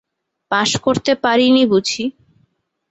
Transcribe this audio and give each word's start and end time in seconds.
Pass 0.51 0.71
করতে 0.85 1.11
পারি 1.23 1.47
নি 1.55 1.63
বুঝি? 1.71 2.03